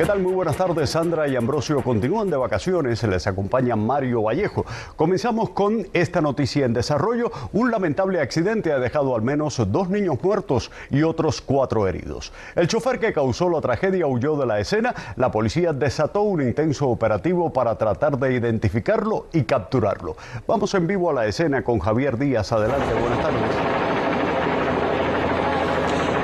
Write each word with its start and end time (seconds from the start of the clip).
¿Qué 0.00 0.06
tal? 0.06 0.20
Muy 0.20 0.32
buenas 0.32 0.56
tardes. 0.56 0.88
Sandra 0.88 1.28
y 1.28 1.36
Ambrosio 1.36 1.82
continúan 1.82 2.30
de 2.30 2.36
vacaciones. 2.38 3.02
Les 3.02 3.26
acompaña 3.26 3.76
Mario 3.76 4.22
Vallejo. 4.22 4.64
Comenzamos 4.96 5.50
con 5.50 5.86
esta 5.92 6.22
noticia 6.22 6.64
en 6.64 6.72
desarrollo. 6.72 7.30
Un 7.52 7.70
lamentable 7.70 8.18
accidente 8.18 8.72
ha 8.72 8.78
dejado 8.78 9.14
al 9.14 9.20
menos 9.20 9.60
dos 9.70 9.90
niños 9.90 10.16
muertos 10.22 10.70
y 10.88 11.02
otros 11.02 11.42
cuatro 11.42 11.86
heridos. 11.86 12.32
El 12.56 12.66
chofer 12.66 12.98
que 12.98 13.12
causó 13.12 13.50
la 13.50 13.60
tragedia 13.60 14.06
huyó 14.06 14.36
de 14.36 14.46
la 14.46 14.58
escena. 14.58 14.94
La 15.16 15.30
policía 15.30 15.74
desató 15.74 16.22
un 16.22 16.40
intenso 16.40 16.88
operativo 16.88 17.52
para 17.52 17.76
tratar 17.76 18.18
de 18.18 18.32
identificarlo 18.32 19.26
y 19.34 19.42
capturarlo. 19.42 20.16
Vamos 20.46 20.72
en 20.72 20.86
vivo 20.86 21.10
a 21.10 21.12
la 21.12 21.26
escena 21.26 21.62
con 21.62 21.78
Javier 21.78 22.16
Díaz. 22.16 22.52
Adelante, 22.52 22.94
buenas 22.94 23.20
tardes. 23.20 23.79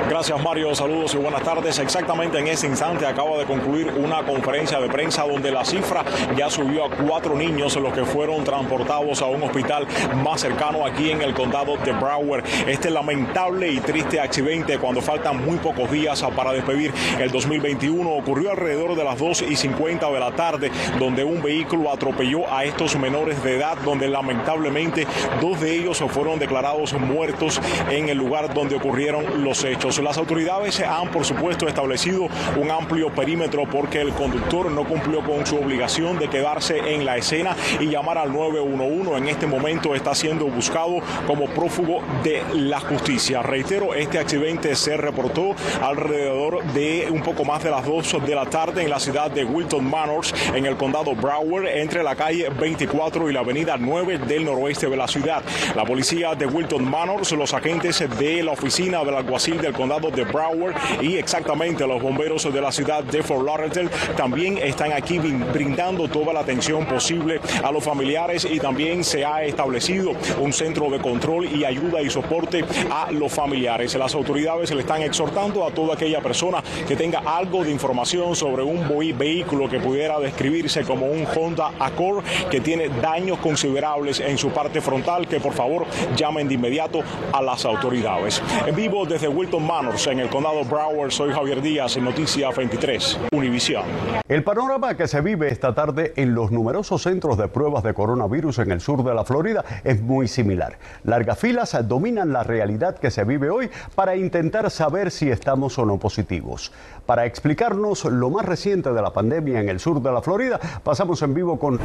Gracias 0.09 0.41
Mario, 0.41 0.73
saludos 0.73 1.13
y 1.15 1.17
buenas 1.17 1.43
tardes. 1.43 1.79
Exactamente 1.79 2.39
en 2.39 2.47
ese 2.47 2.65
instante 2.65 3.05
acaba 3.05 3.37
de 3.37 3.45
concluir 3.45 3.91
una 3.97 4.23
conferencia 4.23 4.79
de 4.79 4.87
prensa 4.87 5.23
donde 5.23 5.51
la 5.51 5.65
cifra 5.65 6.05
ya 6.37 6.49
subió 6.49 6.85
a 6.85 6.89
cuatro 6.89 7.35
niños 7.35 7.75
los 7.75 7.91
que 7.91 8.05
fueron 8.05 8.45
transportados 8.45 9.21
a 9.21 9.25
un 9.25 9.43
hospital 9.43 9.85
más 10.23 10.39
cercano 10.39 10.85
aquí 10.85 11.11
en 11.11 11.21
el 11.21 11.33
condado 11.33 11.75
de 11.83 11.91
Broward. 11.91 12.45
Este 12.67 12.89
lamentable 12.89 13.69
y 13.69 13.81
triste 13.81 14.21
accidente 14.21 14.77
cuando 14.77 15.01
faltan 15.01 15.43
muy 15.43 15.57
pocos 15.57 15.91
días 15.91 16.23
para 16.33 16.53
despedir 16.53 16.93
el 17.19 17.29
2021 17.29 18.09
ocurrió 18.09 18.51
alrededor 18.51 18.95
de 18.95 19.03
las 19.03 19.19
2 19.19 19.41
y 19.41 19.57
50 19.57 20.09
de 20.09 20.19
la 20.21 20.31
tarde 20.31 20.71
donde 20.99 21.25
un 21.25 21.43
vehículo 21.43 21.91
atropelló 21.91 22.49
a 22.49 22.63
estos 22.63 22.95
menores 22.97 23.43
de 23.43 23.57
edad 23.57 23.77
donde 23.83 24.07
lamentablemente 24.07 25.05
dos 25.41 25.59
de 25.59 25.75
ellos 25.75 26.01
fueron 26.09 26.39
declarados 26.39 26.93
muertos 26.93 27.59
en 27.91 28.07
el 28.07 28.17
lugar 28.17 28.53
donde 28.53 28.77
ocurrieron 28.77 29.43
los 29.43 29.65
hechos. 29.65 29.96
Las 30.01 30.17
autoridades 30.17 30.79
han, 30.81 31.09
por 31.09 31.25
supuesto, 31.25 31.67
establecido 31.67 32.27
un 32.55 32.69
amplio 32.69 33.09
perímetro 33.09 33.63
porque 33.69 33.99
el 33.99 34.13
conductor 34.13 34.69
no 34.69 34.85
cumplió 34.85 35.21
con 35.21 35.45
su 35.45 35.57
obligación 35.57 36.19
de 36.19 36.29
quedarse 36.29 36.93
en 36.93 37.03
la 37.03 37.17
escena 37.17 37.55
y 37.79 37.87
llamar 37.87 38.19
al 38.19 38.31
911. 38.31 39.17
En 39.17 39.27
este 39.27 39.47
momento 39.47 39.95
está 39.95 40.13
siendo 40.13 40.45
buscado 40.45 40.99
como 41.25 41.47
prófugo 41.47 42.01
de 42.23 42.43
la 42.53 42.79
justicia. 42.79 43.41
Reitero, 43.41 43.95
este 43.95 44.19
accidente 44.19 44.75
se 44.75 44.97
reportó 44.97 45.55
alrededor 45.81 46.63
de 46.73 47.07
un 47.11 47.23
poco 47.23 47.43
más 47.43 47.63
de 47.63 47.71
las 47.71 47.85
2 47.85 48.25
de 48.25 48.35
la 48.35 48.45
tarde 48.45 48.83
en 48.83 48.89
la 48.89 48.99
ciudad 48.99 49.31
de 49.31 49.43
Wilton 49.43 49.89
Manors, 49.89 50.33
en 50.53 50.65
el 50.65 50.77
condado 50.77 51.15
Broward, 51.15 51.65
entre 51.67 52.03
la 52.03 52.15
calle 52.15 52.49
24 52.49 53.29
y 53.29 53.33
la 53.33 53.39
avenida 53.39 53.77
9 53.77 54.19
del 54.19 54.45
noroeste 54.45 54.89
de 54.89 54.97
la 54.97 55.07
ciudad. 55.07 55.41
La 55.75 55.85
policía 55.85 56.35
de 56.35 56.45
Wilton 56.45 56.87
Manors, 56.87 57.31
los 57.31 57.53
agentes 57.53 58.03
de 58.17 58.43
la 58.43 58.51
oficina 58.51 59.03
del 59.03 59.15
alguacil 59.15 59.59
del 59.59 59.73
condado 59.73 59.86
de 59.87 60.25
Broward 60.25 60.75
y 61.01 61.15
exactamente 61.15 61.87
los 61.87 62.01
bomberos 62.01 62.43
de 62.53 62.61
la 62.61 62.73
ciudad 62.73 63.03
de 63.05 63.23
Fort 63.23 63.45
Lauderdale 63.45 63.89
también 64.17 64.57
están 64.57 64.91
aquí 64.91 65.17
brindando 65.17 66.09
toda 66.09 66.33
la 66.33 66.41
atención 66.41 66.85
posible 66.85 67.39
a 67.63 67.71
los 67.71 67.83
familiares 67.85 68.45
y 68.45 68.59
también 68.59 69.05
se 69.05 69.23
ha 69.23 69.43
establecido 69.43 70.11
un 70.41 70.51
centro 70.51 70.89
de 70.89 70.99
control 70.99 71.45
y 71.45 71.63
ayuda 71.63 72.01
y 72.01 72.09
soporte 72.09 72.65
a 72.91 73.11
los 73.11 73.31
familiares. 73.31 73.95
Las 73.95 74.13
autoridades 74.13 74.71
le 74.71 74.81
están 74.81 75.01
exhortando 75.01 75.65
a 75.65 75.71
toda 75.71 75.93
aquella 75.93 76.19
persona 76.19 76.61
que 76.85 76.97
tenga 76.97 77.19
algo 77.19 77.63
de 77.63 77.71
información 77.71 78.35
sobre 78.35 78.63
un 78.63 78.87
vehículo 79.17 79.69
que 79.69 79.79
pudiera 79.79 80.19
describirse 80.19 80.83
como 80.83 81.07
un 81.07 81.25
Honda 81.25 81.71
Accord 81.79 82.23
que 82.51 82.59
tiene 82.59 82.89
daños 82.89 83.39
considerables 83.39 84.19
en 84.19 84.37
su 84.37 84.49
parte 84.49 84.81
frontal, 84.81 85.27
que 85.27 85.39
por 85.39 85.53
favor 85.53 85.85
llamen 86.15 86.47
de 86.47 86.55
inmediato 86.55 86.99
a 87.31 87.41
las 87.41 87.63
autoridades. 87.63 88.41
En 88.65 88.75
vivo 88.75 89.05
desde 89.05 89.27
Wilton 89.27 89.65
En 89.77 90.19
el 90.19 90.27
condado 90.29 90.65
Broward. 90.65 91.11
Soy 91.11 91.31
Javier 91.31 91.61
Díaz 91.61 91.97
en 91.97 92.05
Noticia 92.05 92.49
23, 92.49 93.19
Univisión. 93.31 93.83
El 94.27 94.43
panorama 94.43 94.97
que 94.97 95.07
se 95.07 95.21
vive 95.21 95.49
esta 95.51 95.75
tarde 95.75 96.13
en 96.15 96.33
los 96.33 96.49
numerosos 96.49 97.03
centros 97.03 97.37
de 97.37 97.47
pruebas 97.47 97.83
de 97.83 97.93
coronavirus 97.93 98.57
en 98.57 98.71
el 98.71 98.81
sur 98.81 99.03
de 99.03 99.13
la 99.13 99.23
Florida 99.23 99.63
es 99.83 100.01
muy 100.01 100.27
similar. 100.27 100.79
Largas 101.03 101.37
filas 101.37 101.77
dominan 101.87 102.33
la 102.33 102.41
realidad 102.41 102.97
que 102.97 103.11
se 103.11 103.23
vive 103.23 103.51
hoy 103.51 103.69
para 103.93 104.15
intentar 104.15 104.71
saber 104.71 105.11
si 105.11 105.29
estamos 105.29 105.77
o 105.77 105.85
no 105.85 105.99
positivos. 105.99 106.71
Para 107.05 107.27
explicarnos 107.27 108.05
lo 108.05 108.31
más 108.31 108.47
reciente 108.47 108.91
de 108.91 109.01
la 109.03 109.13
pandemia 109.13 109.59
en 109.59 109.69
el 109.69 109.79
sur 109.79 110.01
de 110.01 110.11
la 110.11 110.23
Florida, 110.23 110.59
pasamos 110.83 111.21
en 111.21 111.35
vivo 111.35 111.59
con... 111.59 111.79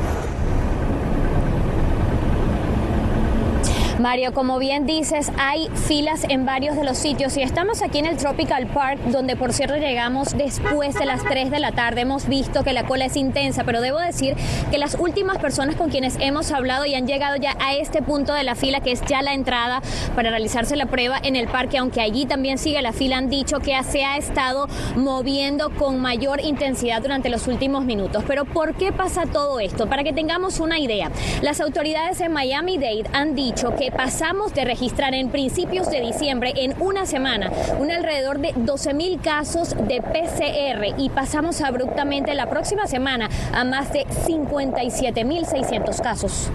Mario, 4.03 4.35
como 4.35 4.59
bien 4.59 4.85
dices, 4.85 5.31
hay 5.39 5.69
filas 5.87 6.27
en 6.29 6.45
varios 6.45 6.75
de 6.75 6.83
los 6.83 6.99
sitios 6.99 7.37
y 7.37 7.43
estamos 7.43 7.83
aquí 7.83 7.99
en 8.01 8.07
el 8.07 8.17
Tropical 8.17 8.67
Park, 8.67 8.99
donde 9.05 9.37
por 9.37 9.53
cierto 9.53 9.77
llegamos 9.77 10.37
después 10.37 10.97
de 10.97 11.07
las 11.07 11.23
3 11.23 11.53
de 11.53 11.61
la 11.61 11.71
tarde. 11.71 12.01
Hemos 12.01 12.27
visto 12.27 12.65
que 12.65 12.73
la 12.73 12.85
cola 12.85 13.05
es 13.05 13.17
intensa, 13.17 13.63
pero 13.63 13.81
debo 13.81 14.01
decir 14.01 14.35
que 14.73 14.79
las 14.79 14.97
últimas 14.97 15.39
personas 15.39 15.77
con 15.77 15.89
quienes 15.89 16.17
hemos 16.19 16.51
hablado 16.51 16.85
y 16.85 16.97
han 16.97 17.07
llegado 17.07 17.37
ya 17.37 17.57
a 17.61 17.77
este 17.77 18.03
punto 18.03 18.35
de 18.35 18.43
la 18.43 18.57
fila, 18.57 18.81
que 18.81 18.91
es 18.91 19.03
ya 19.03 19.23
la 19.23 19.35
entrada 19.35 19.81
para 20.17 20.31
realizarse 20.31 20.75
la 20.75 20.87
prueba 20.87 21.21
en 21.23 21.37
el 21.37 21.47
parque, 21.47 21.79
aunque 21.79 22.01
allí 22.01 22.27
también 22.27 22.59
sigue 22.59 22.83
la 22.83 22.93
fila, 22.93 23.19
han 23.19 23.31
dicho 23.31 23.61
que 23.61 23.81
se 23.85 24.05
ha 24.05 24.17
estado 24.17 24.67
moviendo 24.97 25.71
con 25.71 26.01
mayor 26.01 26.41
intensidad 26.41 27.03
durante 27.03 27.29
los 27.29 27.47
últimos 27.47 27.85
minutos. 27.85 28.25
Pero 28.27 28.47
¿por 28.47 28.75
qué 28.75 28.91
pasa 28.91 29.27
todo 29.27 29.61
esto? 29.61 29.89
Para 29.89 30.03
que 30.03 30.13
tengamos 30.13 30.59
una 30.59 30.81
idea, 30.81 31.13
las 31.41 31.61
autoridades 31.61 32.21
en 32.21 32.33
Miami-Dade 32.33 33.05
han 33.13 33.37
dicho 33.37 33.77
que 33.77 33.92
pasamos 33.97 34.55
de 34.55 34.65
registrar 34.65 35.15
en 35.15 35.31
principios 35.31 35.91
de 35.91 36.01
diciembre 36.01 36.53
en 36.57 36.75
una 36.81 37.07
semana 37.07 37.51
un 37.79 37.91
alrededor 37.91 38.39
de 38.39 38.53
12 38.55 38.95
mil 38.95 39.21
casos 39.21 39.77
de 39.77 40.01
PCR 40.01 40.99
y 40.99 41.11
pasamos 41.11 41.61
abruptamente 41.61 42.35
la 42.35 42.49
próxima 42.49 42.87
semana 42.87 43.29
a 43.53 43.65
más 43.65 43.93
de 43.93 44.07
57 44.27 45.25
mil 45.25 45.47
600 45.47 46.01
casos. 46.01 46.51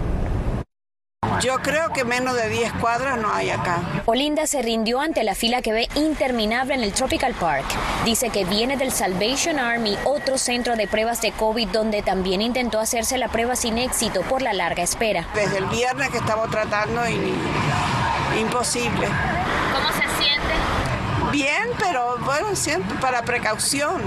Yo 1.40 1.58
creo 1.58 1.92
que 1.92 2.04
menos 2.04 2.34
de 2.34 2.48
10 2.48 2.72
cuadras 2.74 3.16
no 3.16 3.32
hay 3.32 3.50
acá. 3.50 3.80
Olinda 4.06 4.46
se 4.46 4.60
rindió 4.60 5.00
ante 5.00 5.22
la 5.22 5.36
fila 5.36 5.62
que 5.62 5.72
ve 5.72 5.88
interminable 5.94 6.74
en 6.74 6.82
el 6.82 6.92
Tropical 6.92 7.32
Park. 7.34 7.64
Dice 8.04 8.30
que 8.30 8.44
viene 8.44 8.76
del 8.76 8.90
Salvation 8.90 9.58
Army, 9.58 9.96
otro 10.04 10.36
centro 10.36 10.74
de 10.74 10.88
pruebas 10.88 11.20
de 11.20 11.30
COVID 11.32 11.68
donde 11.68 12.02
también 12.02 12.42
intentó 12.42 12.80
hacerse 12.80 13.18
la 13.18 13.28
prueba 13.28 13.54
sin 13.54 13.78
éxito 13.78 14.22
por 14.22 14.42
la 14.42 14.52
larga 14.52 14.82
espera. 14.82 15.28
Desde 15.34 15.58
el 15.58 15.66
viernes 15.66 16.10
que 16.10 16.18
estamos 16.18 16.50
tratando 16.50 17.08
y 17.08 17.34
imposible. 18.40 19.06
¿Cómo 19.72 19.88
se 19.92 20.22
siente? 20.22 20.54
Bien, 21.30 21.68
pero 21.78 22.18
bueno, 22.24 22.56
siempre 22.56 22.98
para 22.98 23.22
precaución. 23.22 24.02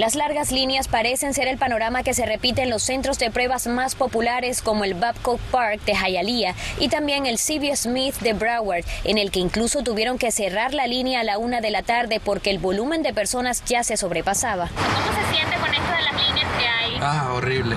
Las 0.00 0.14
largas 0.14 0.50
líneas 0.50 0.88
parecen 0.88 1.34
ser 1.34 1.46
el 1.46 1.58
panorama 1.58 2.02
que 2.02 2.14
se 2.14 2.24
repite 2.24 2.62
en 2.62 2.70
los 2.70 2.82
centros 2.82 3.18
de 3.18 3.30
pruebas 3.30 3.66
más 3.66 3.94
populares 3.94 4.62
como 4.62 4.84
el 4.84 4.94
Babcock 4.94 5.38
Park 5.50 5.82
de 5.84 5.92
Hialeah 5.92 6.54
y 6.78 6.88
también 6.88 7.26
el 7.26 7.36
C.B. 7.36 7.76
Smith 7.76 8.16
de 8.20 8.32
Broward, 8.32 8.86
en 9.04 9.18
el 9.18 9.30
que 9.30 9.40
incluso 9.40 9.82
tuvieron 9.82 10.16
que 10.16 10.30
cerrar 10.30 10.72
la 10.72 10.86
línea 10.86 11.20
a 11.20 11.24
la 11.24 11.36
una 11.36 11.60
de 11.60 11.70
la 11.70 11.82
tarde 11.82 12.18
porque 12.18 12.48
el 12.48 12.58
volumen 12.58 13.02
de 13.02 13.12
personas 13.12 13.62
ya 13.66 13.84
se 13.84 13.98
sobrepasaba. 13.98 14.68
¿Cómo 14.68 15.20
se 15.20 15.36
siente 15.36 15.58
con 15.58 15.68
esto 15.68 15.92
de 15.92 16.02
las 16.02 16.26
líneas 16.26 16.48
que 16.58 16.66
hay? 16.66 16.98
Ah, 17.02 17.32
horrible 17.34 17.76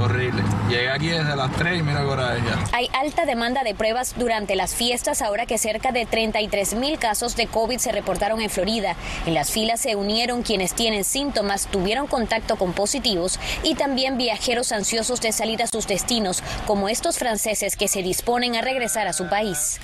horrible. 0.00 0.42
Llegué 0.68 0.90
aquí 0.90 1.08
desde 1.08 1.36
las 1.36 1.50
3 1.52 1.80
y 1.80 1.82
mira 1.82 2.00
ahora 2.00 2.36
ya. 2.38 2.64
Hay 2.72 2.88
alta 2.92 3.26
demanda 3.26 3.62
de 3.62 3.74
pruebas 3.74 4.14
durante 4.16 4.56
las 4.56 4.74
fiestas 4.74 5.22
ahora 5.22 5.46
que 5.46 5.58
cerca 5.58 5.92
de 5.92 6.06
33 6.06 6.74
mil 6.74 6.98
casos 6.98 7.36
de 7.36 7.46
COVID 7.46 7.78
se 7.78 7.92
reportaron 7.92 8.40
en 8.40 8.50
Florida. 8.50 8.96
En 9.26 9.34
las 9.34 9.50
filas 9.50 9.80
se 9.80 9.96
unieron 9.96 10.42
quienes 10.42 10.74
tienen 10.74 11.04
síntomas, 11.04 11.66
tuvieron 11.66 12.06
contacto 12.06 12.56
con 12.56 12.72
positivos 12.72 13.38
y 13.62 13.74
también 13.74 14.16
viajeros 14.16 14.72
ansiosos 14.72 15.20
de 15.20 15.32
salir 15.32 15.62
a 15.62 15.66
sus 15.66 15.86
destinos, 15.86 16.42
como 16.66 16.88
estos 16.88 17.18
franceses 17.18 17.76
que 17.76 17.88
se 17.88 18.02
disponen 18.02 18.56
a 18.56 18.62
regresar 18.62 19.06
a 19.06 19.12
su 19.12 19.28
país. 19.28 19.80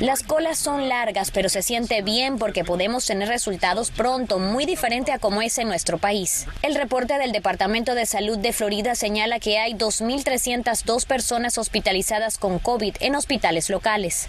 Las 0.00 0.22
colas 0.22 0.58
son 0.58 0.88
largas, 0.88 1.30
pero 1.30 1.48
se 1.48 1.62
siente 1.62 2.02
bien 2.02 2.38
porque 2.38 2.64
podemos 2.64 3.04
tener 3.06 3.28
resultados 3.28 3.90
pronto, 3.90 4.38
muy 4.38 4.64
diferente 4.66 5.12
a 5.12 5.18
como 5.18 5.42
es 5.42 5.58
en 5.58 5.68
nuestro 5.68 5.98
país. 5.98 6.46
El 6.62 6.74
reporte 6.74 7.18
del 7.18 7.32
Departamento 7.32 7.94
de 7.94 8.06
Salud 8.06 8.38
de 8.38 8.52
Florida 8.52 8.77
señala 8.94 9.40
que 9.40 9.58
hay 9.58 9.74
2.302 9.74 11.06
personas 11.06 11.58
hospitalizadas 11.58 12.38
con 12.38 12.58
COVID 12.58 12.96
en 13.00 13.14
hospitales 13.14 13.70
locales. 13.70 14.28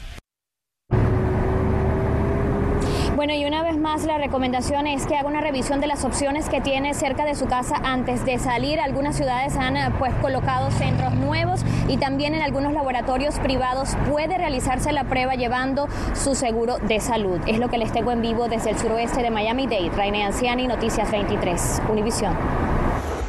Bueno, 3.19 3.33
y 3.33 3.43
una 3.43 3.63
vez 3.63 3.77
más 3.77 4.05
la 4.05 4.17
recomendación 4.17 4.87
es 4.87 5.05
que 5.05 5.17
haga 5.17 5.27
una 5.27 5.41
revisión 5.41 5.81
de 5.81 5.87
las 5.87 6.05
opciones 6.05 6.47
que 6.47 6.61
tiene 6.61 6.93
cerca 6.93 7.25
de 7.25 7.35
su 7.35 7.47
casa 7.47 7.75
antes 7.83 8.23
de 8.23 8.39
salir. 8.39 8.79
Algunas 8.79 9.17
ciudades 9.17 9.57
han 9.57 9.75
eh, 9.75 9.91
pues 9.99 10.13
colocado 10.21 10.71
centros 10.71 11.13
nuevos 11.15 11.59
y 11.89 11.97
también 11.97 12.33
en 12.33 12.41
algunos 12.41 12.71
laboratorios 12.71 13.37
privados 13.39 13.89
puede 14.09 14.37
realizarse 14.37 14.93
la 14.93 15.03
prueba 15.03 15.35
llevando 15.35 15.89
su 16.13 16.33
seguro 16.33 16.77
de 16.77 17.01
salud. 17.01 17.41
Es 17.45 17.59
lo 17.59 17.67
que 17.67 17.77
les 17.77 17.91
tengo 17.91 18.13
en 18.13 18.21
vivo 18.21 18.47
desde 18.47 18.69
el 18.69 18.79
suroeste 18.79 19.21
de 19.21 19.31
Miami-Dade. 19.31 19.91
Raine 19.97 20.23
Anciani, 20.23 20.67
Noticias 20.67 21.11
23, 21.11 21.81
Univisión. 21.89 22.78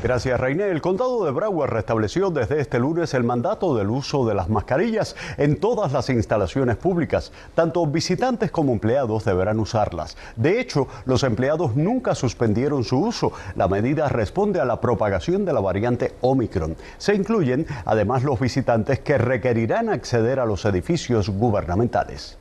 Gracias, 0.02 0.40
Reine. 0.40 0.70
El 0.70 0.80
condado 0.80 1.26
de 1.26 1.30
Broward 1.30 1.74
restableció 1.74 2.30
desde 2.30 2.58
este 2.58 2.78
lunes 2.78 3.12
el 3.12 3.22
mandato 3.22 3.76
del 3.76 3.90
uso 3.90 4.26
de 4.26 4.34
las 4.34 4.48
mascarillas 4.48 5.14
en 5.36 5.60
todas 5.60 5.92
las 5.92 6.08
instalaciones 6.08 6.78
públicas. 6.78 7.32
Tanto 7.54 7.86
visitantes 7.86 8.50
como 8.50 8.72
empleados 8.72 9.26
deberán 9.26 9.60
usarlas. 9.60 10.16
De 10.36 10.58
hecho, 10.58 10.88
los 11.04 11.22
empleados 11.22 11.76
nunca 11.76 12.14
suspendieron 12.14 12.82
su 12.82 12.98
uso. 12.98 13.32
La 13.56 13.68
medida 13.68 14.08
responde 14.08 14.58
a 14.58 14.64
la 14.64 14.80
propagación 14.80 15.44
de 15.44 15.52
la 15.52 15.60
variante 15.60 16.14
Omicron. 16.22 16.76
Se 16.96 17.14
incluyen 17.14 17.66
además 17.84 18.24
los 18.24 18.40
visitantes 18.40 19.00
que 19.00 19.18
requerirán 19.18 19.90
acceder 19.90 20.40
a 20.40 20.46
los 20.46 20.64
edificios 20.64 21.28
gubernamentales. 21.28 22.38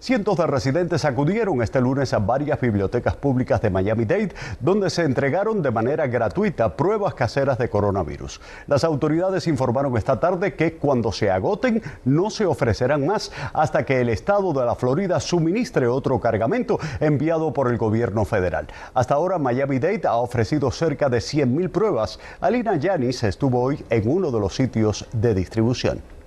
Cientos 0.00 0.36
de 0.36 0.46
residentes 0.46 1.04
acudieron 1.04 1.60
este 1.60 1.80
lunes 1.80 2.14
a 2.14 2.20
varias 2.20 2.60
bibliotecas 2.60 3.16
públicas 3.16 3.60
de 3.60 3.70
Miami-Dade, 3.70 4.32
donde 4.60 4.90
se 4.90 5.02
entregaron 5.02 5.60
de 5.60 5.72
manera 5.72 6.06
gratuita 6.06 6.76
pruebas 6.76 7.14
caseras 7.14 7.58
de 7.58 7.68
coronavirus. 7.68 8.40
Las 8.68 8.84
autoridades 8.84 9.48
informaron 9.48 9.96
esta 9.96 10.20
tarde 10.20 10.54
que 10.54 10.74
cuando 10.74 11.10
se 11.10 11.32
agoten 11.32 11.82
no 12.04 12.30
se 12.30 12.46
ofrecerán 12.46 13.06
más 13.06 13.32
hasta 13.52 13.84
que 13.84 14.00
el 14.00 14.08
estado 14.08 14.52
de 14.52 14.64
la 14.64 14.76
Florida 14.76 15.18
suministre 15.18 15.88
otro 15.88 16.20
cargamento 16.20 16.78
enviado 17.00 17.52
por 17.52 17.68
el 17.68 17.76
gobierno 17.76 18.24
federal. 18.24 18.68
Hasta 18.94 19.14
ahora 19.14 19.38
Miami-Dade 19.38 20.06
ha 20.06 20.16
ofrecido 20.16 20.70
cerca 20.70 21.08
de 21.08 21.18
100.000 21.18 21.70
pruebas. 21.70 22.20
Alina 22.40 22.76
Yanis 22.76 23.24
estuvo 23.24 23.60
hoy 23.60 23.84
en 23.90 24.08
uno 24.08 24.30
de 24.30 24.38
los 24.38 24.54
sitios 24.54 25.06
de 25.12 25.34
distribución. 25.34 26.17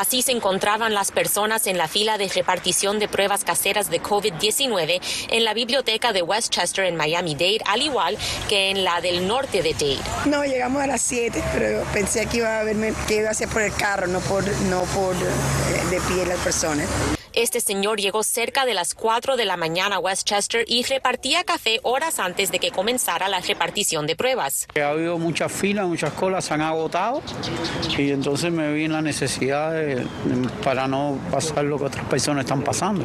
Así 0.00 0.22
se 0.22 0.32
encontraban 0.32 0.94
las 0.94 1.12
personas 1.12 1.66
en 1.66 1.76
la 1.76 1.86
fila 1.86 2.16
de 2.16 2.26
repartición 2.26 2.98
de 2.98 3.06
pruebas 3.06 3.44
caseras 3.44 3.90
de 3.90 4.00
COVID-19 4.00 4.98
en 5.28 5.44
la 5.44 5.52
biblioteca 5.52 6.14
de 6.14 6.22
Westchester 6.22 6.86
en 6.86 6.96
Miami-Dade, 6.96 7.60
al 7.66 7.82
igual 7.82 8.16
que 8.48 8.70
en 8.70 8.82
la 8.82 9.02
del 9.02 9.28
norte 9.28 9.62
de 9.62 9.74
Dade. 9.74 9.98
No, 10.24 10.42
llegamos 10.42 10.80
a 10.80 10.86
las 10.86 11.02
7, 11.02 11.44
pero 11.52 11.84
pensé 11.92 12.24
que 12.24 12.38
iba 12.38 12.60
a 12.60 12.64
verme, 12.64 12.94
que 13.06 13.16
iba 13.16 13.28
a 13.28 13.34
ser 13.34 13.50
por 13.50 13.60
el 13.60 13.74
carro, 13.74 14.06
no 14.06 14.20
por, 14.20 14.42
no 14.70 14.84
por 14.84 15.14
eh, 15.14 15.90
de 15.90 16.00
pie 16.00 16.24
las 16.24 16.38
personas. 16.38 16.88
Este 17.32 17.60
señor 17.60 18.00
llegó 18.00 18.24
cerca 18.24 18.66
de 18.66 18.74
las 18.74 18.94
4 18.94 19.36
de 19.36 19.44
la 19.44 19.56
mañana 19.56 19.96
a 19.96 19.98
Westchester 20.00 20.64
y 20.66 20.82
repartía 20.82 21.44
café 21.44 21.78
horas 21.84 22.18
antes 22.18 22.50
de 22.50 22.58
que 22.58 22.72
comenzara 22.72 23.28
la 23.28 23.40
repartición 23.40 24.08
de 24.08 24.16
pruebas. 24.16 24.66
Ha 24.74 24.88
habido 24.88 25.16
muchas 25.16 25.52
filas, 25.52 25.86
muchas 25.86 26.12
colas, 26.14 26.44
se 26.44 26.54
han 26.54 26.60
agotado 26.60 27.22
y 27.96 28.10
entonces 28.10 28.50
me 28.50 28.72
vi 28.72 28.84
en 28.84 28.92
la 28.92 29.02
necesidad 29.02 29.72
de, 29.72 30.04
para 30.64 30.88
no 30.88 31.20
pasar 31.30 31.64
lo 31.64 31.78
que 31.78 31.84
otras 31.84 32.04
personas 32.06 32.44
están 32.44 32.62
pasando. 32.62 33.04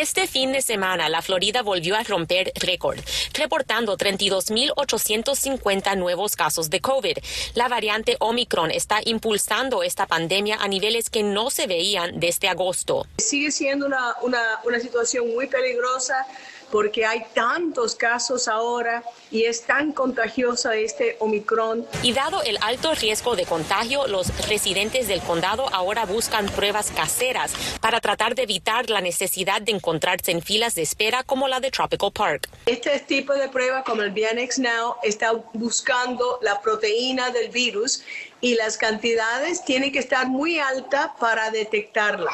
Este 0.00 0.26
fin 0.26 0.50
de 0.50 0.60
semana, 0.60 1.08
la 1.08 1.22
Florida 1.22 1.62
volvió 1.62 1.94
a 1.94 2.02
romper 2.02 2.50
récord, 2.56 2.98
reportando 3.32 3.96
32.850 3.96 5.96
nuevos 5.96 6.34
casos 6.34 6.68
de 6.68 6.80
COVID. 6.80 7.18
La 7.54 7.68
variante 7.68 8.16
Omicron 8.18 8.72
está 8.72 8.98
impulsando 9.04 9.84
esta 9.84 10.06
pandemia 10.06 10.56
a 10.56 10.66
niveles 10.66 11.10
que 11.10 11.22
no 11.22 11.48
se 11.48 11.68
veían 11.68 12.18
desde 12.18 12.48
agosto. 12.48 13.06
Sigue 13.18 13.52
siendo 13.52 13.86
una, 13.86 14.16
una, 14.22 14.58
una 14.64 14.80
situación 14.80 15.32
muy 15.32 15.46
peligrosa 15.46 16.26
porque 16.70 17.04
hay 17.04 17.24
tantos 17.34 17.94
casos 17.94 18.48
ahora 18.48 19.02
y 19.30 19.44
es 19.44 19.62
tan 19.62 19.92
contagiosa 19.92 20.74
este 20.76 21.16
Omicron. 21.20 21.86
Y 22.02 22.12
dado 22.12 22.42
el 22.42 22.58
alto 22.62 22.94
riesgo 22.94 23.36
de 23.36 23.44
contagio, 23.44 24.06
los 24.06 24.28
residentes 24.48 25.08
del 25.08 25.20
condado 25.20 25.68
ahora 25.72 26.04
buscan 26.04 26.46
pruebas 26.46 26.90
caseras 26.90 27.52
para 27.80 28.00
tratar 28.00 28.34
de 28.34 28.42
evitar 28.42 28.90
la 28.90 29.00
necesidad 29.00 29.62
de 29.62 29.72
encontrarse 29.72 30.30
en 30.30 30.42
filas 30.42 30.74
de 30.74 30.82
espera 30.82 31.22
como 31.22 31.48
la 31.48 31.60
de 31.60 31.70
Tropical 31.70 32.12
Park. 32.12 32.48
Este 32.66 32.98
tipo 33.00 33.34
de 33.34 33.48
prueba 33.48 33.82
como 33.84 34.02
el 34.02 34.10
BNX 34.10 34.58
Now 34.58 34.96
está 35.02 35.32
buscando 35.52 36.38
la 36.42 36.60
proteína 36.60 37.30
del 37.30 37.50
virus 37.50 38.02
y 38.40 38.54
las 38.54 38.76
cantidades 38.76 39.64
tienen 39.64 39.92
que 39.92 39.98
estar 39.98 40.28
muy 40.28 40.58
altas 40.58 41.10
para 41.18 41.50
detectarla. 41.50 42.30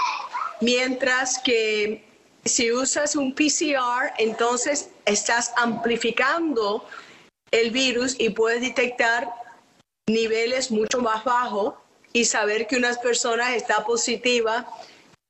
Mientras 0.60 1.38
que 1.38 2.09
si 2.44 2.72
usas 2.72 3.16
un 3.16 3.34
PCR, 3.34 4.12
entonces 4.18 4.90
estás 5.04 5.52
amplificando 5.56 6.84
el 7.50 7.70
virus 7.70 8.16
y 8.18 8.30
puedes 8.30 8.60
detectar 8.60 9.28
niveles 10.08 10.70
mucho 10.70 11.00
más 11.00 11.24
bajos 11.24 11.74
y 12.12 12.24
saber 12.24 12.66
que 12.66 12.76
una 12.76 12.94
persona 12.94 13.54
está 13.54 13.84
positiva 13.84 14.66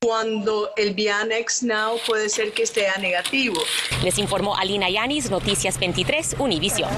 cuando 0.03 0.71
el 0.77 0.95
Bianex 0.95 1.61
Now 1.61 1.97
puede 2.07 2.29
ser 2.29 2.53
que 2.53 2.63
esté 2.63 2.87
negativo. 2.99 3.61
Les 4.03 4.17
informó 4.17 4.55
Alina 4.57 4.89
Yanis, 4.89 5.29
Noticias 5.29 5.79
23, 5.79 6.37
Univision. 6.39 6.89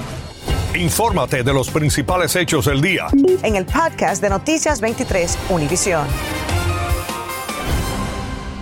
Infórmate 0.74 1.42
de 1.42 1.52
los 1.52 1.68
principales 1.70 2.34
hechos 2.34 2.64
del 2.64 2.80
día. 2.80 3.08
En 3.42 3.56
el 3.56 3.66
podcast 3.66 4.22
de 4.22 4.30
Noticias 4.30 4.80
23, 4.80 5.38
Univision. 5.50 6.06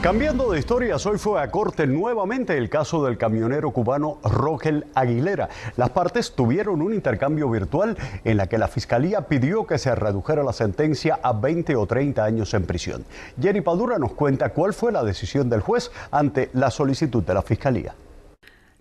Cambiando 0.03 0.51
de 0.51 0.59
historias, 0.59 1.07
hoy 1.07 1.17
fue 1.17 1.41
a 1.41 1.53
corte 1.53 1.87
nuevamente 1.87 2.59
el 2.59 2.69
caso 2.69 3.05
del 3.05 3.17
camionero 3.17 3.71
cubano 3.71 4.19
Rogel 4.25 4.85
Aguilera. 4.97 5.49
Las 5.77 5.91
partes 5.91 6.33
tuvieron 6.33 6.83
un 6.83 6.93
intercambio 6.93 7.49
virtual 7.49 7.97
en 8.25 8.37
la 8.37 8.49
que 8.49 8.59
la 8.59 8.67
fiscalía 8.67 9.29
pidió 9.29 9.65
que 9.65 9.79
se 9.79 9.95
redujera 9.95 10.43
la 10.43 10.53
sentencia 10.53 11.21
a 11.23 11.33
20 11.33 11.77
o 11.77 11.87
30 11.87 12.25
años 12.25 12.53
en 12.53 12.65
prisión. 12.65 13.05
Jerry 13.41 13.61
Padura 13.61 13.97
nos 13.99 14.15
cuenta 14.15 14.49
cuál 14.49 14.75
fue 14.75 14.91
la 14.91 15.05
decisión 15.05 15.49
del 15.49 15.61
juez 15.61 15.93
ante 16.11 16.51
la 16.53 16.73
solicitud 16.73 17.23
de 17.23 17.35
la 17.35 17.43
fiscalía. 17.43 17.95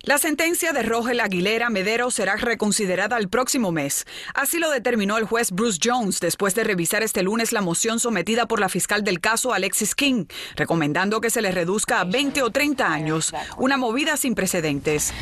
La 0.04 0.18
sentencia 0.18 0.72
de 0.72 0.82
Rogel 0.82 1.20
Aguilera 1.20 1.70
Medero 1.70 2.10
será 2.10 2.34
reconsiderada 2.34 3.16
el 3.18 3.28
próximo 3.28 3.70
mes. 3.70 4.04
Así 4.34 4.58
lo 4.58 4.68
determinó 4.68 5.16
el 5.16 5.26
juez 5.26 5.52
Bruce 5.52 5.78
Jones 5.80 6.18
después 6.18 6.56
de 6.56 6.64
revisar 6.64 7.04
este 7.04 7.22
lunes 7.22 7.52
la 7.52 7.60
moción 7.60 8.00
sometida 8.00 8.46
por 8.46 8.58
la 8.58 8.68
fiscal 8.68 9.04
del 9.04 9.20
caso 9.20 9.52
Alexis 9.52 9.94
King, 9.94 10.24
recomendando 10.56 11.20
que 11.20 11.30
se 11.30 11.40
le 11.40 11.52
reduzca 11.52 12.00
a 12.00 12.04
20 12.04 12.42
o 12.42 12.50
30 12.50 12.84
años, 12.84 13.32
una 13.58 13.76
movida 13.76 14.16
sin 14.16 14.34
precedentes. 14.34 15.12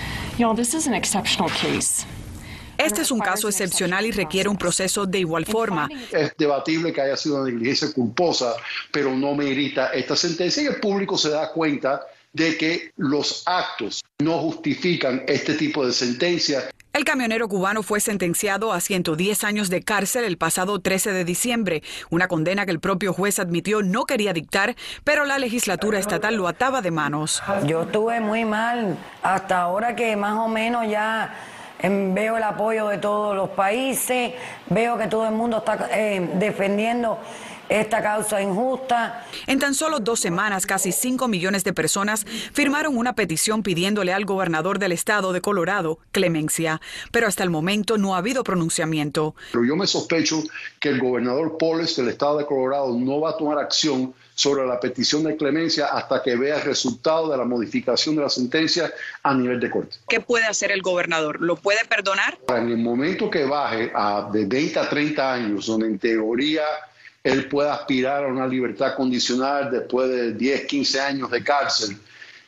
Este 2.79 3.03
es 3.03 3.11
un 3.11 3.21
caso 3.21 3.49
excepcional 3.49 4.07
y 4.07 4.13
requiere 4.13 4.49
un 4.49 4.57
proceso 4.57 5.05
de 5.05 5.19
igual 5.19 5.45
forma. 5.45 5.91
Es 6.11 6.35
debatible 6.39 6.95
que 6.95 7.03
haya 7.03 7.19
sido 7.19 7.43
una 7.43 7.51
negligencia 7.51 7.93
culposa, 7.93 8.55
pero 8.91 9.15
no 9.15 9.35
merita 9.35 9.89
esta 9.89 10.17
sentencia 10.17 10.63
y 10.63 10.67
el 10.69 10.81
público 10.81 11.19
se 11.19 11.29
da 11.29 11.53
cuenta 11.53 12.01
de 12.33 12.57
que 12.57 12.93
los 12.97 13.43
actos 13.47 14.03
no 14.21 14.39
justifican 14.39 15.23
este 15.27 15.55
tipo 15.55 15.87
de 15.87 15.93
sentencia. 15.93 16.71
El 16.93 17.05
camionero 17.05 17.49
cubano 17.49 17.85
fue 17.85 18.01
sentenciado 18.01 18.73
a 18.73 18.81
110 18.81 19.45
años 19.45 19.71
de 19.71 19.83
cárcel 19.83 20.25
el 20.25 20.37
pasado 20.37 20.81
13 20.81 21.13
de 21.13 21.25
diciembre, 21.25 21.83
una 22.11 22.27
condena 22.27 22.67
que 22.67 22.73
el 22.73 22.81
propio 22.81 23.13
juez 23.13 23.39
admitió 23.39 23.83
no 23.83 24.07
quería 24.07 24.33
dictar, 24.33 24.75
pero 25.05 25.25
la 25.25 25.39
legislatura 25.39 26.01
estatal 26.01 26.35
lo 26.35 26.49
ataba 26.49 26.83
de 26.83 26.91
manos. 26.91 27.43
Yo 27.65 27.83
estuve 27.83 28.21
muy 28.21 28.45
mal 28.45 28.99
hasta 29.23 29.63
ahora 29.63 29.95
que 29.95 30.17
más 30.17 30.37
o 30.39 30.49
menos 30.49 30.89
ya 30.91 31.33
em, 31.79 32.13
veo 32.13 32.37
el 32.39 32.43
apoyo 32.43 32.89
de 32.89 32.99
todos 32.99 33.37
los 33.37 33.51
países, 33.51 34.33
veo 34.69 34.99
que 34.99 35.07
todo 35.07 35.27
el 35.27 35.35
mundo 35.35 35.59
está 35.59 35.89
eh, 35.93 36.29
defendiendo 36.35 37.21
esta 37.71 38.03
causa 38.03 38.43
injusta. 38.43 39.25
En 39.47 39.59
tan 39.59 39.75
solo 39.75 40.01
dos 40.01 40.21
semanas, 40.21 40.67
casi 40.67 40.93
5 40.93 41.29
millones 41.29 41.65
de 41.65 41.73
personas 41.73 42.27
firmaron 42.53 42.99
una 42.99 43.15
petición 43.15 43.63
pidiéndole 43.63 44.13
al 44.13 44.25
gobernador 44.25 44.79
del 44.79 44.93
estado 44.93 45.33
de 45.33 45.41
Colorado 45.41 46.01
clemencia, 46.11 46.81
pero 47.13 47.29
hasta 47.29 47.45
el 47.45 47.51
momento 47.51 47.97
no 47.97 48.15
ha 48.15 48.19
habido 48.19 48.45
pronunciamiento. 48.45 49.35
Pero 49.53 49.65
yo 49.65 49.77
me 49.77 49.87
sospecho 49.87 50.43
que 50.81 50.89
el 50.89 51.01
gobernador 51.01 51.57
Poles 51.59 51.97
del 51.97 52.09
estado 52.09 52.39
de 52.39 52.47
Colorado 52.47 52.93
no 52.99 53.21
va 53.21 53.31
a 53.31 53.37
tomar 53.37 53.59
acción 53.59 54.13
sobre 54.35 54.67
la 54.67 54.81
petición 54.81 55.23
de 55.25 55.37
clemencia 55.37 55.87
hasta 55.87 56.23
que 56.23 56.35
vea 56.35 56.57
el 56.57 56.63
resultado 56.63 57.31
de 57.31 57.37
la 57.37 57.45
modificación 57.45 58.17
de 58.17 58.23
la 58.23 58.31
sentencia 58.31 58.91
a 59.23 59.35
nivel 59.35 59.61
de 59.61 59.71
corte. 59.71 59.99
¿Qué 60.09 60.21
puede 60.21 60.47
hacer 60.47 60.73
el 60.73 60.81
gobernador? 60.81 61.41
¿Lo 61.41 61.57
puede 61.57 61.85
perdonar? 61.87 62.39
En 62.49 62.69
el 62.71 62.79
momento 62.79 63.31
que 63.31 63.45
baje 63.45 63.93
a 63.95 64.31
de 64.33 64.47
20 64.47 64.79
a 64.79 64.89
30 64.89 65.33
años, 65.33 65.67
donde 65.67 65.89
en 65.89 65.99
teoría 65.99 66.63
él 67.23 67.49
pueda 67.49 67.75
aspirar 67.75 68.25
a 68.25 68.29
una 68.29 68.47
libertad 68.47 68.95
condicional 68.95 69.71
después 69.71 70.09
de 70.09 70.33
10, 70.33 70.67
15 70.67 71.01
años 71.01 71.31
de 71.31 71.45
cárcel. 71.45 71.97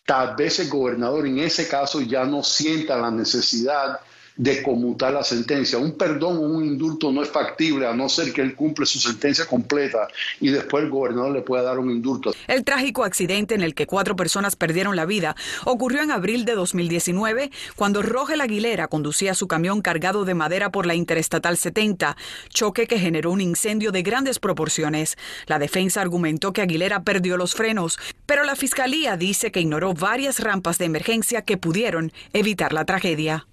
Tal 0.04 0.34
vez 0.34 0.58
el 0.60 0.68
gobernador 0.68 1.26
en 1.26 1.38
ese 1.38 1.68
caso 1.68 2.00
ya 2.00 2.24
no 2.24 2.42
sienta 2.42 2.96
la 2.96 3.10
necesidad 3.10 4.00
de 4.36 4.62
conmutar 4.62 5.12
la 5.12 5.22
sentencia. 5.22 5.78
Un 5.78 5.96
perdón 5.96 6.38
o 6.38 6.40
un 6.40 6.64
indulto 6.64 7.12
no 7.12 7.22
es 7.22 7.28
factible 7.28 7.86
a 7.86 7.94
no 7.94 8.08
ser 8.08 8.32
que 8.32 8.40
él 8.40 8.54
cumple 8.54 8.86
su 8.86 8.98
sentencia 8.98 9.46
completa 9.46 10.08
y 10.40 10.48
después 10.48 10.84
el 10.84 10.90
gobernador 10.90 11.32
le 11.32 11.42
pueda 11.42 11.62
dar 11.62 11.78
un 11.78 11.90
indulto. 11.90 12.32
El 12.46 12.64
trágico 12.64 13.04
accidente 13.04 13.54
en 13.54 13.62
el 13.62 13.74
que 13.74 13.86
cuatro 13.86 14.16
personas 14.16 14.56
perdieron 14.56 14.96
la 14.96 15.04
vida 15.04 15.36
ocurrió 15.64 16.02
en 16.02 16.10
abril 16.10 16.44
de 16.44 16.54
2019 16.54 17.50
cuando 17.76 18.02
Rogel 18.02 18.40
Aguilera 18.40 18.88
conducía 18.88 19.34
su 19.34 19.48
camión 19.48 19.82
cargado 19.82 20.24
de 20.24 20.34
madera 20.34 20.70
por 20.70 20.86
la 20.86 20.94
Interestatal 20.94 21.56
70, 21.56 22.16
choque 22.48 22.86
que 22.86 22.98
generó 22.98 23.30
un 23.30 23.40
incendio 23.40 23.92
de 23.92 24.02
grandes 24.02 24.38
proporciones. 24.38 25.16
La 25.46 25.58
defensa 25.58 26.00
argumentó 26.00 26.52
que 26.52 26.62
Aguilera 26.62 27.02
perdió 27.02 27.36
los 27.36 27.54
frenos, 27.54 27.98
pero 28.26 28.44
la 28.44 28.56
fiscalía 28.56 29.16
dice 29.16 29.52
que 29.52 29.60
ignoró 29.60 29.94
varias 29.94 30.40
rampas 30.40 30.78
de 30.78 30.86
emergencia 30.86 31.42
que 31.42 31.56
pudieron 31.56 32.12
evitar 32.32 32.72
la 32.72 32.84
tragedia. 32.84 33.46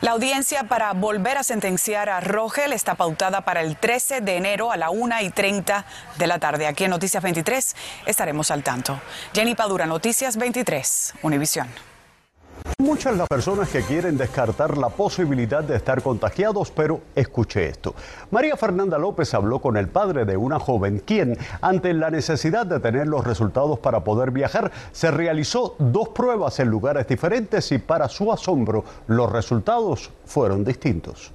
La 0.00 0.12
audiencia 0.12 0.62
para 0.62 0.92
volver 0.92 1.38
a 1.38 1.42
sentenciar 1.42 2.08
a 2.08 2.20
Rogel 2.20 2.72
está 2.72 2.94
pautada 2.94 3.40
para 3.40 3.62
el 3.62 3.76
13 3.76 4.20
de 4.20 4.36
enero 4.36 4.70
a 4.70 4.76
la 4.76 4.90
1 4.90 5.22
y 5.22 5.30
30 5.30 5.84
de 6.16 6.26
la 6.28 6.38
tarde. 6.38 6.68
Aquí 6.68 6.84
en 6.84 6.90
Noticias 6.90 7.20
23 7.20 7.74
estaremos 8.06 8.52
al 8.52 8.62
tanto. 8.62 9.00
Jenny 9.34 9.56
Padura, 9.56 9.86
Noticias 9.86 10.36
23, 10.36 11.14
Univisión. 11.22 11.66
Muchas 12.80 13.16
las 13.16 13.26
personas 13.26 13.70
que 13.70 13.82
quieren 13.82 14.16
descartar 14.16 14.78
la 14.78 14.88
posibilidad 14.88 15.64
de 15.64 15.74
estar 15.74 16.00
contagiados, 16.00 16.70
pero 16.70 17.00
escuche 17.16 17.66
esto. 17.66 17.92
María 18.30 18.56
Fernanda 18.56 18.98
López 18.98 19.34
habló 19.34 19.58
con 19.58 19.76
el 19.76 19.88
padre 19.88 20.24
de 20.24 20.36
una 20.36 20.60
joven 20.60 21.02
quien, 21.04 21.36
ante 21.60 21.92
la 21.92 22.08
necesidad 22.08 22.66
de 22.66 22.78
tener 22.78 23.08
los 23.08 23.26
resultados 23.26 23.80
para 23.80 24.04
poder 24.04 24.30
viajar, 24.30 24.70
se 24.92 25.10
realizó 25.10 25.74
dos 25.80 26.10
pruebas 26.10 26.60
en 26.60 26.68
lugares 26.68 27.08
diferentes 27.08 27.72
y 27.72 27.78
para 27.78 28.08
su 28.08 28.32
asombro 28.32 28.84
los 29.08 29.32
resultados 29.32 30.12
fueron 30.24 30.64
distintos. 30.64 31.32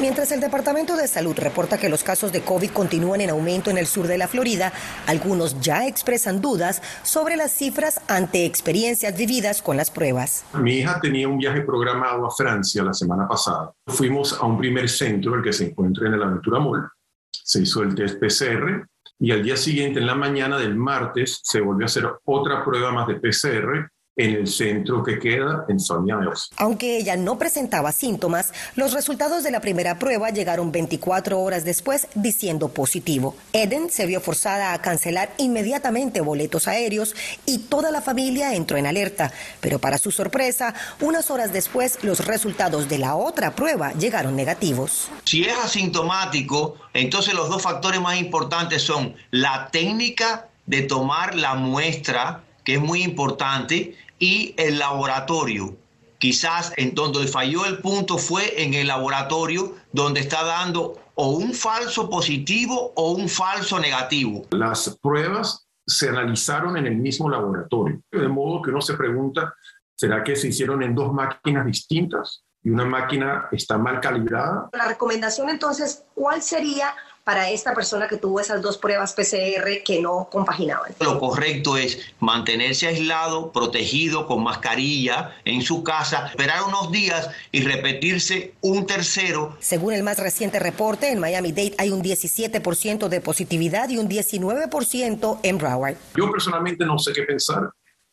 Mientras 0.00 0.30
el 0.30 0.40
Departamento 0.40 0.96
de 0.96 1.08
Salud 1.08 1.34
reporta 1.36 1.76
que 1.76 1.88
los 1.88 2.04
casos 2.04 2.30
de 2.30 2.42
COVID 2.42 2.70
continúan 2.70 3.20
en 3.20 3.30
aumento 3.30 3.68
en 3.70 3.78
el 3.78 3.86
sur 3.88 4.06
de 4.06 4.16
la 4.16 4.28
Florida, 4.28 4.72
algunos 5.06 5.60
ya 5.60 5.88
expresan 5.88 6.40
dudas 6.40 6.82
sobre 7.02 7.34
las 7.34 7.50
cifras 7.50 8.00
ante 8.06 8.44
experiencias 8.44 9.16
vividas 9.18 9.60
con 9.60 9.76
las 9.76 9.90
pruebas. 9.90 10.44
Mi 10.54 10.76
hija 10.76 11.00
tenía 11.00 11.26
un 11.26 11.38
viaje 11.38 11.62
programado 11.62 12.26
a 12.26 12.30
Francia 12.30 12.84
la 12.84 12.94
semana 12.94 13.26
pasada. 13.26 13.72
Fuimos 13.88 14.34
a 14.34 14.46
un 14.46 14.56
primer 14.56 14.88
centro, 14.88 15.34
el 15.34 15.42
que 15.42 15.52
se 15.52 15.66
encuentra 15.66 16.06
en 16.06 16.14
el 16.14 16.22
Aventura 16.22 16.60
Mall. 16.60 16.88
Se 17.32 17.62
hizo 17.62 17.82
el 17.82 17.96
test 17.96 18.20
PCR 18.20 18.86
y 19.18 19.32
al 19.32 19.42
día 19.42 19.56
siguiente, 19.56 19.98
en 19.98 20.06
la 20.06 20.14
mañana 20.14 20.58
del 20.58 20.76
martes, 20.76 21.40
se 21.42 21.60
volvió 21.60 21.86
a 21.86 21.86
hacer 21.86 22.08
otra 22.24 22.64
prueba 22.64 22.92
más 22.92 23.08
de 23.08 23.16
PCR 23.16 23.90
en 24.18 24.34
el 24.34 24.48
centro 24.48 25.02
que 25.04 25.18
queda 25.18 25.64
en 25.68 25.78
Sonia 25.78 26.18
Aunque 26.56 26.98
ella 26.98 27.16
no 27.16 27.38
presentaba 27.38 27.92
síntomas, 27.92 28.52
los 28.74 28.92
resultados 28.92 29.44
de 29.44 29.52
la 29.52 29.60
primera 29.60 29.98
prueba 30.00 30.30
llegaron 30.30 30.72
24 30.72 31.40
horas 31.40 31.64
después 31.64 32.08
diciendo 32.16 32.68
positivo. 32.68 33.36
Eden 33.52 33.90
se 33.90 34.06
vio 34.06 34.20
forzada 34.20 34.72
a 34.72 34.82
cancelar 34.82 35.30
inmediatamente 35.38 36.20
boletos 36.20 36.66
aéreos 36.66 37.14
y 37.46 37.58
toda 37.58 37.92
la 37.92 38.02
familia 38.02 38.54
entró 38.54 38.76
en 38.76 38.86
alerta. 38.86 39.32
Pero 39.60 39.78
para 39.78 39.98
su 39.98 40.10
sorpresa, 40.10 40.74
unas 41.00 41.30
horas 41.30 41.52
después 41.52 42.00
los 42.02 42.26
resultados 42.26 42.88
de 42.88 42.98
la 42.98 43.14
otra 43.14 43.54
prueba 43.54 43.92
llegaron 43.92 44.34
negativos. 44.34 45.10
Si 45.24 45.44
es 45.44 45.56
asintomático, 45.64 46.74
entonces 46.92 47.34
los 47.34 47.48
dos 47.48 47.62
factores 47.62 48.00
más 48.00 48.18
importantes 48.18 48.82
son 48.82 49.14
la 49.30 49.68
técnica 49.70 50.48
de 50.66 50.82
tomar 50.82 51.36
la 51.36 51.54
muestra 51.54 52.42
que 52.68 52.74
es 52.74 52.80
muy 52.82 53.02
importante, 53.02 53.96
y 54.18 54.54
el 54.56 54.78
laboratorio. 54.78 55.76
Quizás 56.18 56.72
en 56.76 56.94
donde 56.94 57.28
falló 57.28 57.64
el 57.64 57.78
punto 57.78 58.18
fue 58.18 58.62
en 58.62 58.74
el 58.74 58.88
laboratorio 58.88 59.76
donde 59.92 60.20
está 60.20 60.44
dando 60.44 61.00
o 61.14 61.30
un 61.30 61.54
falso 61.54 62.10
positivo 62.10 62.92
o 62.96 63.12
un 63.12 63.28
falso 63.28 63.78
negativo. 63.78 64.46
Las 64.50 64.98
pruebas 65.00 65.68
se 65.86 66.08
analizaron 66.08 66.76
en 66.76 66.86
el 66.86 66.96
mismo 66.96 67.30
laboratorio, 67.30 68.00
de 68.10 68.28
modo 68.28 68.60
que 68.62 68.70
uno 68.70 68.80
se 68.80 68.94
pregunta, 68.94 69.54
¿será 69.94 70.22
que 70.22 70.36
se 70.36 70.48
hicieron 70.48 70.82
en 70.82 70.94
dos 70.94 71.12
máquinas 71.12 71.64
distintas 71.64 72.44
y 72.62 72.70
una 72.70 72.84
máquina 72.84 73.48
está 73.52 73.78
mal 73.78 74.00
calibrada? 74.00 74.68
La 74.72 74.88
recomendación 74.88 75.48
entonces, 75.48 76.04
¿cuál 76.14 76.42
sería 76.42 76.94
para 77.28 77.50
esta 77.50 77.74
persona 77.74 78.08
que 78.08 78.16
tuvo 78.16 78.40
esas 78.40 78.62
dos 78.62 78.78
pruebas 78.78 79.12
PCR 79.12 79.82
que 79.84 80.00
no 80.00 80.30
compaginaban. 80.32 80.92
Lo 80.98 81.20
correcto 81.20 81.76
es 81.76 82.00
mantenerse 82.20 82.86
aislado, 82.86 83.52
protegido, 83.52 84.26
con 84.26 84.42
mascarilla 84.42 85.36
en 85.44 85.60
su 85.60 85.84
casa, 85.84 86.28
esperar 86.28 86.62
unos 86.66 86.90
días 86.90 87.28
y 87.52 87.60
repetirse 87.60 88.54
un 88.62 88.86
tercero. 88.86 89.58
Según 89.60 89.92
el 89.92 90.04
más 90.04 90.18
reciente 90.18 90.58
reporte, 90.58 91.12
en 91.12 91.18
Miami-Dade 91.18 91.74
hay 91.76 91.90
un 91.90 92.02
17% 92.02 93.08
de 93.08 93.20
positividad 93.20 93.90
y 93.90 93.98
un 93.98 94.08
19% 94.08 95.40
en 95.42 95.58
Broward. 95.58 95.96
Yo 96.16 96.30
personalmente 96.30 96.86
no 96.86 96.98
sé 96.98 97.12
qué 97.12 97.24
pensar. 97.24 97.70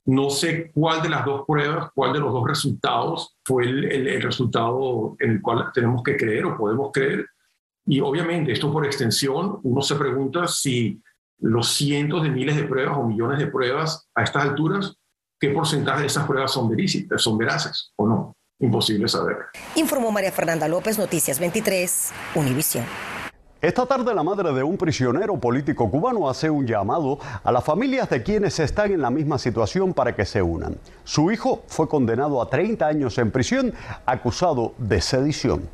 No 0.07 0.29
sé 0.29 0.71
cuál 0.73 1.01
de 1.01 1.07
las 1.07 1.23
dos 1.23 1.45
pruebas, 1.47 1.89
cuál 1.95 2.11
de 2.11 2.19
los 2.19 2.33
dos 2.33 2.45
resultados 2.45 3.37
fue 3.45 3.63
el 3.63 4.21
resultado 4.21 5.15
en 5.21 5.31
el 5.31 5.41
cual 5.41 5.71
tenemos 5.73 6.03
que 6.03 6.17
creer 6.17 6.45
o 6.45 6.57
podemos 6.57 6.91
creer 6.91 7.25
y 7.85 7.99
obviamente 7.99 8.51
esto 8.51 8.71
por 8.71 8.85
extensión, 8.85 9.59
uno 9.63 9.81
se 9.81 9.95
pregunta 9.95 10.47
si 10.47 11.01
los 11.39 11.73
cientos 11.73 12.23
de 12.23 12.29
miles 12.29 12.55
de 12.55 12.63
pruebas 12.63 12.97
o 12.97 13.03
millones 13.03 13.39
de 13.39 13.47
pruebas 13.47 14.07
a 14.15 14.23
estas 14.23 14.43
alturas, 14.43 14.95
¿qué 15.39 15.49
porcentaje 15.49 16.01
de 16.01 16.07
esas 16.07 16.25
pruebas 16.25 16.51
son 16.51 16.69
verísicas, 16.69 17.21
son 17.21 17.37
veraces 17.37 17.91
o 17.97 18.07
no? 18.07 18.35
Imposible 18.59 19.07
saber. 19.07 19.37
Informó 19.75 20.11
María 20.11 20.31
Fernanda 20.31 20.67
López, 20.67 20.97
Noticias 20.97 21.39
23, 21.39 22.11
Univisión. 22.35 22.85
Esta 23.61 23.85
tarde 23.85 24.13
la 24.13 24.23
madre 24.23 24.53
de 24.53 24.63
un 24.63 24.77
prisionero 24.77 25.39
político 25.39 25.89
cubano 25.89 26.29
hace 26.29 26.49
un 26.49 26.67
llamado 26.67 27.19
a 27.43 27.51
las 27.51 27.63
familias 27.63 28.09
de 28.09 28.21
quienes 28.23 28.59
están 28.59 28.91
en 28.91 29.01
la 29.01 29.09
misma 29.09 29.37
situación 29.39 29.93
para 29.93 30.15
que 30.15 30.25
se 30.25 30.41
unan. 30.41 30.77
Su 31.03 31.31
hijo 31.31 31.63
fue 31.67 31.89
condenado 31.89 32.41
a 32.41 32.49
30 32.49 32.85
años 32.85 33.17
en 33.17 33.31
prisión 33.31 33.73
acusado 34.05 34.73
de 34.77 35.01
sedición. 35.01 35.67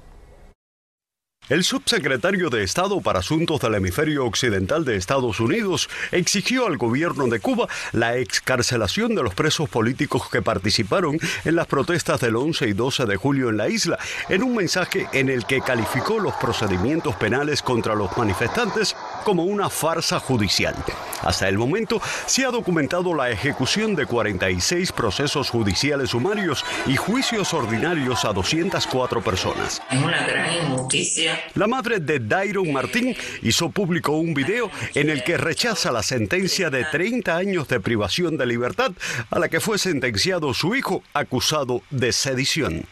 El 1.51 1.65
subsecretario 1.65 2.49
de 2.49 2.63
Estado 2.63 3.01
para 3.01 3.19
Asuntos 3.19 3.59
del 3.59 3.75
Hemisferio 3.75 4.25
Occidental 4.25 4.85
de 4.85 4.95
Estados 4.95 5.41
Unidos 5.41 5.89
exigió 6.13 6.65
al 6.65 6.77
gobierno 6.77 7.27
de 7.27 7.41
Cuba 7.41 7.67
la 7.91 8.15
excarcelación 8.15 9.15
de 9.15 9.23
los 9.23 9.35
presos 9.35 9.67
políticos 9.67 10.29
que 10.29 10.41
participaron 10.41 11.19
en 11.43 11.55
las 11.57 11.67
protestas 11.67 12.21
del 12.21 12.37
11 12.37 12.69
y 12.69 12.71
12 12.71 13.05
de 13.05 13.17
julio 13.17 13.49
en 13.49 13.57
la 13.57 13.67
isla, 13.67 13.99
en 14.29 14.43
un 14.43 14.55
mensaje 14.55 15.07
en 15.11 15.27
el 15.27 15.45
que 15.45 15.59
calificó 15.59 16.19
los 16.19 16.35
procedimientos 16.35 17.17
penales 17.17 17.61
contra 17.61 17.95
los 17.95 18.17
manifestantes 18.17 18.95
como 19.23 19.43
una 19.43 19.69
farsa 19.69 20.19
judicial. 20.19 20.75
Hasta 21.21 21.47
el 21.47 21.57
momento 21.57 22.01
se 22.25 22.45
ha 22.45 22.51
documentado 22.51 23.13
la 23.13 23.29
ejecución 23.29 23.95
de 23.95 24.05
46 24.05 24.91
procesos 24.91 25.49
judiciales 25.49 26.09
sumarios 26.11 26.65
y 26.87 26.95
juicios 26.95 27.53
ordinarios 27.53 28.25
a 28.25 28.33
204 28.33 29.23
personas. 29.23 29.81
Es 29.89 30.01
una 30.01 30.25
gran 30.25 30.53
injusticia 30.55 31.39
la 31.55 31.67
madre 31.67 31.99
de 31.99 32.19
Dairon 32.19 32.71
Martín 32.71 33.15
hizo 33.41 33.69
público 33.69 34.13
un 34.13 34.33
video 34.33 34.71
en 34.95 35.09
el 35.09 35.23
que 35.23 35.37
rechaza 35.37 35.91
la 35.91 36.03
sentencia 36.03 36.69
de 36.69 36.85
30 36.85 37.35
años 37.35 37.67
de 37.67 37.79
privación 37.79 38.37
de 38.37 38.45
libertad 38.45 38.91
a 39.29 39.39
la 39.39 39.49
que 39.49 39.59
fue 39.59 39.77
sentenciado 39.77 40.53
su 40.53 40.75
hijo 40.75 41.03
acusado 41.13 41.81
de 41.89 42.11
sedición. 42.13 42.85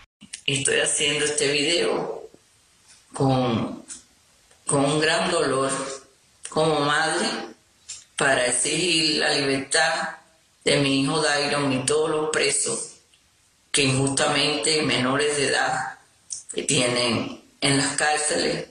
Estoy 0.45 0.79
haciendo 0.79 1.25
este 1.25 1.51
video 1.51 2.23
con, 3.13 3.83
con 4.65 4.85
un 4.85 4.99
gran 4.99 5.31
dolor 5.31 5.71
como 6.49 6.79
madre 6.81 7.27
para 8.17 8.47
exigir 8.47 9.19
la 9.19 9.33
libertad 9.33 10.09
de 10.63 10.77
mi 10.77 11.01
hijo 11.01 11.21
Dairon 11.21 11.71
y 11.71 11.85
todos 11.85 12.09
los 12.09 12.29
presos 12.31 12.95
que 13.71 13.83
injustamente 13.83 14.81
menores 14.83 15.37
de 15.37 15.47
edad 15.47 15.99
que 16.53 16.63
tienen 16.63 17.41
en 17.61 17.77
las 17.77 17.95
cárceles. 17.95 18.67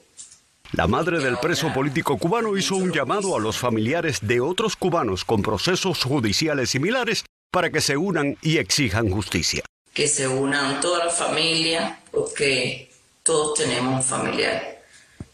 La 0.72 0.86
madre 0.86 1.18
del 1.20 1.38
preso 1.38 1.72
político 1.72 2.18
cubano 2.18 2.56
hizo 2.56 2.76
un 2.76 2.92
llamado 2.92 3.34
a 3.34 3.40
los 3.40 3.56
familiares 3.56 4.18
de 4.20 4.40
otros 4.40 4.76
cubanos 4.76 5.24
con 5.24 5.40
procesos 5.40 6.04
judiciales 6.04 6.70
similares 6.70 7.24
para 7.50 7.70
que 7.70 7.80
se 7.80 7.96
unan 7.96 8.36
y 8.42 8.58
exijan 8.58 9.10
justicia. 9.10 9.64
Que 9.94 10.06
se 10.06 10.28
unan 10.28 10.80
toda 10.80 11.06
la 11.06 11.10
familia, 11.10 12.00
porque 12.10 12.90
todos 13.22 13.58
tenemos 13.58 13.94
un 13.94 14.02
familiar. 14.02 14.77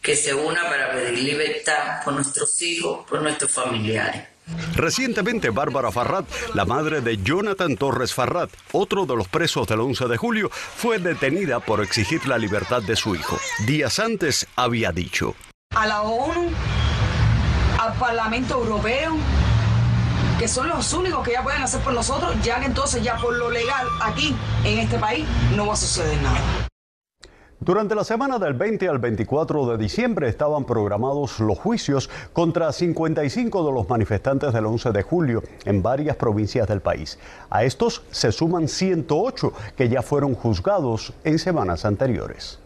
Que 0.04 0.14
se 0.14 0.34
una 0.34 0.64
para 0.64 0.92
pedir 0.92 1.18
libertad 1.18 2.04
por 2.04 2.12
nuestros 2.12 2.60
hijos, 2.60 3.06
por 3.08 3.22
nuestros 3.22 3.50
familiares. 3.50 4.22
Recientemente, 4.74 5.48
Bárbara 5.48 5.90
Farrat, 5.90 6.26
la 6.52 6.66
madre 6.66 7.00
de 7.00 7.16
Jonathan 7.16 7.74
Torres 7.78 8.12
Farrat, 8.12 8.50
otro 8.72 9.06
de 9.06 9.16
los 9.16 9.28
presos 9.28 9.66
del 9.66 9.80
11 9.80 10.06
de 10.06 10.16
julio, 10.18 10.50
fue 10.50 10.98
detenida 10.98 11.58
por 11.58 11.82
exigir 11.82 12.28
la 12.28 12.36
libertad 12.36 12.82
de 12.82 12.96
su 12.96 13.14
hijo. 13.14 13.38
Días 13.66 13.98
antes 13.98 14.46
había 14.56 14.92
dicho. 14.92 15.34
A 15.74 15.86
la 15.86 16.02
ONU, 16.02 16.50
al 17.80 17.94
Parlamento 17.94 18.62
Europeo, 18.62 19.16
que 20.38 20.48
son 20.48 20.68
los 20.68 20.92
únicos 20.92 21.24
que 21.26 21.32
ya 21.32 21.42
pueden 21.42 21.62
hacer 21.62 21.80
por 21.80 21.94
nosotros, 21.94 22.36
ya 22.42 22.60
que 22.60 22.66
entonces 22.66 23.02
ya 23.02 23.16
por 23.16 23.34
lo 23.34 23.50
legal 23.50 23.86
aquí, 24.02 24.36
en 24.64 24.80
este 24.80 24.98
país, 24.98 25.24
no 25.56 25.66
va 25.66 25.72
a 25.72 25.76
suceder 25.76 26.20
nada. 26.20 26.68
Durante 27.64 27.94
la 27.94 28.04
semana 28.04 28.38
del 28.38 28.52
20 28.52 28.90
al 28.90 28.98
24 28.98 29.64
de 29.68 29.78
diciembre 29.78 30.28
estaban 30.28 30.66
programados 30.66 31.40
los 31.40 31.58
juicios 31.58 32.10
contra 32.34 32.70
55 32.70 33.64
de 33.64 33.72
los 33.72 33.88
manifestantes 33.88 34.52
del 34.52 34.66
11 34.66 34.92
de 34.92 35.02
julio 35.02 35.42
en 35.64 35.82
varias 35.82 36.16
provincias 36.16 36.68
del 36.68 36.82
país. 36.82 37.18
A 37.48 37.64
estos 37.64 38.02
se 38.10 38.32
suman 38.32 38.68
108 38.68 39.54
que 39.78 39.88
ya 39.88 40.02
fueron 40.02 40.34
juzgados 40.34 41.14
en 41.24 41.38
semanas 41.38 41.86
anteriores. 41.86 42.58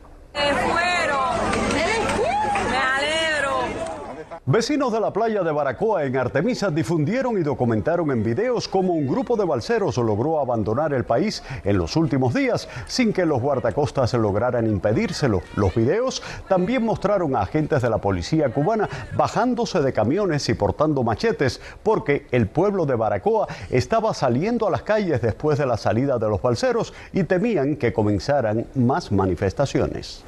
Vecinos 4.51 4.95
de 4.95 5.01
la 5.01 5.13
playa 5.13 5.43
de 5.43 5.53
Baracoa 5.53 6.05
en 6.05 6.17
Artemisa 6.17 6.71
difundieron 6.71 7.37
y 7.37 7.43
documentaron 7.43 8.11
en 8.13 8.25
videos 8.25 8.67
cómo 8.67 8.95
un 8.95 9.07
grupo 9.07 9.37
de 9.37 9.45
balseros 9.45 9.99
logró 9.99 10.41
abandonar 10.41 10.95
el 10.95 11.05
país 11.05 11.43
en 11.65 11.77
los 11.77 11.97
últimos 11.97 12.33
días 12.33 12.67
sin 12.87 13.13
que 13.13 13.27
los 13.27 13.43
guardacostas 13.43 14.15
lograran 14.15 14.67
impedírselo. 14.67 15.43
Los 15.55 15.75
videos 15.75 16.23
también 16.49 16.83
mostraron 16.83 17.37
a 17.37 17.43
agentes 17.43 17.83
de 17.83 17.91
la 17.91 17.99
policía 17.99 18.49
cubana 18.49 18.89
bajándose 19.15 19.83
de 19.83 19.93
camiones 19.93 20.49
y 20.49 20.55
portando 20.55 21.03
machetes 21.03 21.61
porque 21.83 22.27
el 22.31 22.47
pueblo 22.47 22.87
de 22.87 22.95
Baracoa 22.95 23.49
estaba 23.69 24.15
saliendo 24.15 24.67
a 24.67 24.71
las 24.71 24.81
calles 24.81 25.21
después 25.21 25.59
de 25.59 25.67
la 25.67 25.77
salida 25.77 26.19
de 26.19 26.31
los 26.31 26.41
balseros 26.41 26.95
y 27.13 27.25
temían 27.25 27.77
que 27.77 27.93
comenzaran 27.93 28.65
más 28.75 29.13
manifestaciones. 29.13 30.25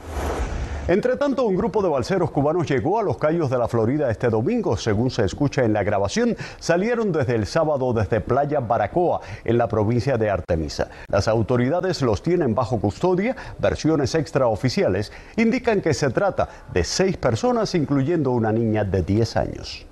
Entre 0.90 1.16
tanto, 1.16 1.44
un 1.44 1.54
grupo 1.54 1.84
de 1.84 1.88
balseros 1.88 2.32
cubanos 2.32 2.66
llegó 2.66 2.98
a 2.98 3.04
los 3.04 3.16
Cayos 3.16 3.48
de 3.48 3.56
la 3.56 3.68
Florida 3.68 4.10
este 4.10 4.28
domingo, 4.28 4.76
según 4.76 5.08
se 5.12 5.24
escucha 5.24 5.62
en 5.62 5.72
la 5.72 5.84
grabación. 5.84 6.36
Salieron 6.58 7.12
desde 7.12 7.36
el 7.36 7.46
sábado 7.46 7.92
desde 7.92 8.20
Playa 8.20 8.58
Baracoa, 8.58 9.20
en 9.44 9.56
la 9.56 9.68
provincia 9.68 10.18
de 10.18 10.30
Artemisa. 10.30 10.90
Las 11.06 11.28
autoridades 11.28 12.02
los 12.02 12.24
tienen 12.24 12.56
bajo 12.56 12.80
custodia. 12.80 13.36
Versiones 13.60 14.16
extraoficiales 14.16 15.12
indican 15.36 15.80
que 15.80 15.94
se 15.94 16.10
trata 16.10 16.48
de 16.74 16.82
seis 16.82 17.16
personas, 17.16 17.76
incluyendo 17.76 18.32
una 18.32 18.50
niña 18.50 18.82
de 18.82 19.02
10 19.02 19.36
años. 19.36 19.86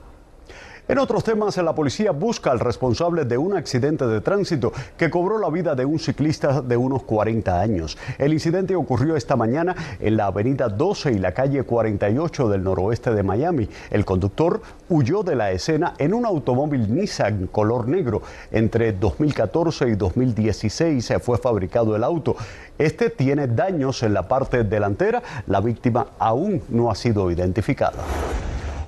En 0.89 0.99
otros 0.99 1.23
temas, 1.23 1.55
la 1.59 1.75
policía 1.75 2.13
busca 2.13 2.51
al 2.51 2.61
responsable 2.61 3.27
de 3.27 3.37
un 3.37 3.55
accidente 3.55 4.07
de 4.07 4.23
tránsito 4.23 4.73
que 4.97 5.11
cobró 5.11 5.39
la 5.39 5.51
vida 5.51 5.75
de 5.75 5.85
un 5.85 5.99
ciclista 5.99 6.63
de 6.63 6.79
unos 6.79 7.03
40 7.03 7.61
años. 7.61 7.99
El 8.17 8.33
incidente 8.33 8.75
ocurrió 8.75 9.15
esta 9.15 9.37
mañana 9.37 9.77
en 10.01 10.17
la 10.17 10.29
avenida 10.29 10.71
12 10.71 11.13
y 11.13 11.19
la 11.19 11.33
calle 11.33 11.63
48 11.63 12.49
del 12.49 12.65
noroeste 12.65 13.13
de 13.13 13.23
Miami. 13.23 13.69
El 13.91 14.07
conductor 14.07 14.63
huyó 14.89 15.23
de 15.23 15.37
la 15.37 15.51
escena 15.51 15.93
en 15.99 16.15
un 16.15 16.25
automóvil 16.25 16.91
Nissan 16.95 17.49
color 17.49 17.87
negro. 17.87 18.23
Entre 18.51 18.93
2014 18.93 19.91
y 19.91 19.95
2016 19.95 21.05
se 21.05 21.19
fue 21.19 21.37
fabricado 21.37 21.97
el 21.97 22.03
auto. 22.03 22.35
Este 22.79 23.11
tiene 23.11 23.47
daños 23.47 24.03
en 24.03 24.15
la 24.15 24.27
parte 24.27 24.65
delantera. 24.65 25.23
La 25.49 25.61
víctima 25.61 26.07
aún 26.19 26.63
no 26.71 26.91
ha 26.91 26.95
sido 26.95 27.31
identificada. 27.31 27.99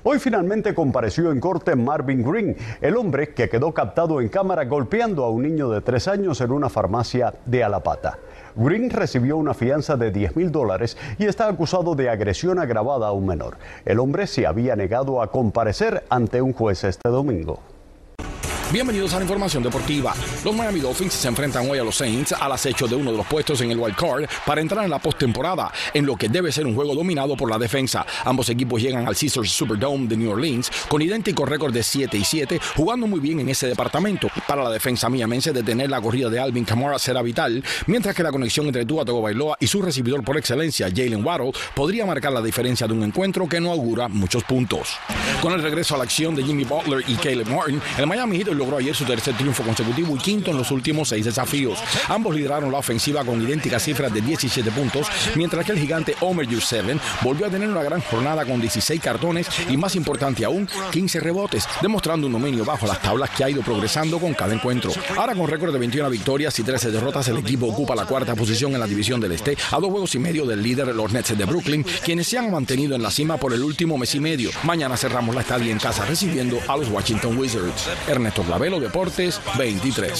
Hoy 0.03 0.17
finalmente 0.17 0.73
compareció 0.73 1.31
en 1.31 1.39
corte 1.39 1.75
Marvin 1.75 2.23
Green, 2.23 2.57
el 2.81 2.97
hombre 2.97 3.35
que 3.35 3.49
quedó 3.49 3.71
captado 3.71 4.19
en 4.19 4.29
cámara 4.29 4.65
golpeando 4.65 5.23
a 5.23 5.29
un 5.29 5.43
niño 5.43 5.69
de 5.69 5.81
tres 5.81 6.07
años 6.07 6.41
en 6.41 6.51
una 6.51 6.69
farmacia 6.69 7.35
de 7.45 7.63
Alapata. 7.63 8.17
Green 8.55 8.89
recibió 8.89 9.37
una 9.37 9.53
fianza 9.53 9.97
de 9.97 10.09
10 10.09 10.35
mil 10.35 10.51
dólares 10.51 10.97
y 11.19 11.25
está 11.25 11.47
acusado 11.47 11.93
de 11.93 12.09
agresión 12.09 12.57
agravada 12.57 13.09
a 13.09 13.11
un 13.11 13.27
menor. 13.27 13.57
El 13.85 13.99
hombre 13.99 14.25
se 14.25 14.47
había 14.47 14.75
negado 14.75 15.21
a 15.21 15.29
comparecer 15.29 16.03
ante 16.09 16.41
un 16.41 16.53
juez 16.53 16.83
este 16.83 17.07
domingo. 17.07 17.59
Bienvenidos 18.71 19.13
a 19.13 19.17
la 19.17 19.23
información 19.23 19.61
deportiva. 19.61 20.13
Los 20.45 20.55
Miami 20.55 20.79
Dolphins 20.79 21.11
se 21.11 21.27
enfrentan 21.27 21.69
hoy 21.69 21.79
a 21.79 21.83
los 21.83 21.97
Saints 21.97 22.31
al 22.31 22.53
acecho 22.53 22.87
de 22.87 22.95
uno 22.95 23.11
de 23.11 23.17
los 23.17 23.27
puestos 23.27 23.59
en 23.59 23.69
el 23.69 23.77
wild 23.77 23.97
card 23.97 24.29
para 24.45 24.61
entrar 24.61 24.85
en 24.85 24.89
la 24.89 24.99
postemporada, 24.99 25.69
en 25.93 26.05
lo 26.05 26.15
que 26.15 26.29
debe 26.29 26.53
ser 26.53 26.65
un 26.65 26.73
juego 26.73 26.95
dominado 26.95 27.35
por 27.35 27.49
la 27.49 27.57
defensa. 27.57 28.05
Ambos 28.23 28.47
equipos 28.47 28.81
llegan 28.81 29.05
al 29.05 29.17
Caesars 29.17 29.51
Superdome 29.51 30.07
de 30.07 30.15
New 30.15 30.31
Orleans 30.31 30.71
con 30.87 31.01
idéntico 31.01 31.45
récord 31.45 31.73
de 31.73 31.83
7 31.83 32.17
y 32.17 32.23
7, 32.23 32.61
jugando 32.77 33.07
muy 33.07 33.19
bien 33.19 33.41
en 33.41 33.49
ese 33.49 33.67
departamento. 33.67 34.29
Para 34.47 34.63
la 34.63 34.69
defensa 34.69 35.09
miamense, 35.09 35.51
detener 35.51 35.89
la 35.89 35.99
corrida 35.99 36.29
de 36.29 36.39
Alvin 36.39 36.63
Kamara 36.63 36.97
será 36.97 37.21
vital, 37.21 37.61
mientras 37.87 38.15
que 38.15 38.23
la 38.23 38.31
conexión 38.31 38.67
entre 38.67 38.85
Tua 38.85 39.03
Bailoa 39.03 39.57
y 39.59 39.67
su 39.67 39.81
recibidor 39.81 40.23
por 40.23 40.37
excelencia, 40.37 40.87
Jalen 40.87 41.25
Waddle, 41.25 41.51
podría 41.75 42.05
marcar 42.05 42.31
la 42.31 42.41
diferencia 42.41 42.87
de 42.87 42.93
un 42.93 43.03
encuentro 43.03 43.49
que 43.49 43.59
no 43.59 43.69
augura 43.69 44.07
muchos 44.07 44.45
puntos. 44.45 44.97
Con 45.41 45.51
el 45.51 45.61
regreso 45.61 45.95
a 45.95 45.97
la 45.97 46.05
acción 46.05 46.35
de 46.35 46.43
Jimmy 46.43 46.63
Butler 46.63 47.03
y 47.05 47.15
Caleb 47.15 47.49
Martin, 47.49 47.81
el 47.97 48.07
Miami 48.07 48.37
Heat 48.37 48.60
logró 48.61 48.77
ayer 48.77 48.95
su 48.95 49.05
tercer 49.05 49.35
triunfo 49.35 49.63
consecutivo 49.63 50.15
y 50.15 50.19
quinto 50.19 50.51
en 50.51 50.57
los 50.57 50.69
últimos 50.69 51.09
seis 51.09 51.25
desafíos. 51.25 51.79
Ambos 52.09 52.35
lideraron 52.35 52.71
la 52.71 52.77
ofensiva 52.77 53.25
con 53.25 53.41
idénticas 53.41 53.81
cifras 53.81 54.13
de 54.13 54.21
17 54.21 54.69
puntos, 54.69 55.07
mientras 55.35 55.65
que 55.65 55.71
el 55.71 55.79
gigante 55.79 56.15
Omer 56.19 56.47
Seven 56.61 56.99
volvió 57.23 57.47
a 57.47 57.49
tener 57.49 57.67
una 57.67 57.81
gran 57.81 58.01
jornada 58.01 58.45
con 58.45 58.61
16 58.61 59.01
cartones 59.01 59.47
y 59.67 59.77
más 59.77 59.95
importante 59.95 60.45
aún, 60.45 60.69
15 60.91 61.19
rebotes, 61.19 61.67
demostrando 61.81 62.27
un 62.27 62.33
dominio 62.33 62.63
bajo 62.63 62.85
las 62.85 63.01
tablas 63.01 63.31
que 63.31 63.43
ha 63.43 63.49
ido 63.49 63.63
progresando 63.63 64.19
con 64.19 64.35
cada 64.35 64.53
encuentro. 64.53 64.91
Ahora 65.17 65.33
con 65.33 65.47
récord 65.47 65.73
de 65.73 65.79
21 65.79 66.09
victorias 66.11 66.59
y 66.59 66.63
13 66.63 66.91
derrotas, 66.91 67.27
el 67.29 67.37
equipo 67.37 67.65
ocupa 67.65 67.95
la 67.95 68.05
cuarta 68.05 68.35
posición 68.35 68.73
en 68.73 68.79
la 68.79 68.87
división 68.87 69.19
del 69.19 69.31
Este, 69.31 69.57
a 69.71 69.79
dos 69.79 69.89
juegos 69.89 70.13
y 70.13 70.19
medio 70.19 70.45
del 70.45 70.61
líder 70.61 70.89
los 70.93 71.11
Nets 71.11 71.37
de 71.37 71.45
Brooklyn, 71.45 71.85
quienes 72.03 72.27
se 72.27 72.37
han 72.37 72.51
mantenido 72.51 72.95
en 72.95 73.01
la 73.01 73.11
cima 73.11 73.37
por 73.37 73.53
el 73.53 73.63
último 73.63 73.97
mes 73.97 74.13
y 74.15 74.19
medio. 74.19 74.51
Mañana 74.63 74.97
cerramos 74.97 75.33
la 75.33 75.41
estadía 75.41 75.71
en 75.71 75.79
casa 75.79 76.05
recibiendo 76.05 76.59
a 76.67 76.77
los 76.77 76.89
Washington 76.89 77.37
Wizards. 77.37 77.87
Ernesto 78.07 78.43
Clavelo 78.51 78.81
de 78.81 78.87
Deportes 78.87 79.39
23. 79.57 80.19